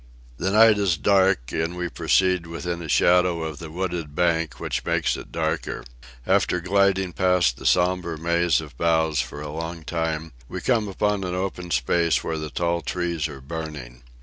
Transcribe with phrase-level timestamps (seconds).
[0.37, 4.83] The night is dark, and we proceed within the shadow of the wooded bank, which
[4.83, 5.83] makes it darker.
[6.25, 11.23] After gliding past the sombre maze of boughs for a long time, we come upon
[11.23, 14.01] an open space where the tall trees are burning.